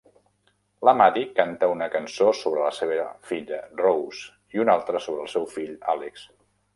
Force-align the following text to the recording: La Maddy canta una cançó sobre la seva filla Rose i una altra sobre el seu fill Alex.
La 0.87 0.93
Maddy 0.99 1.25
canta 1.39 1.67
una 1.73 1.89
cançó 1.95 2.29
sobre 2.39 2.63
la 2.67 2.71
seva 2.77 3.05
filla 3.33 3.59
Rose 3.83 4.57
i 4.57 4.63
una 4.65 4.73
altra 4.77 5.03
sobre 5.09 5.27
el 5.27 5.31
seu 5.35 5.47
fill 5.59 5.77
Alex. 5.95 6.25